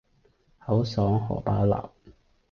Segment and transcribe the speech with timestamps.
[0.57, 1.75] 口爽荷包立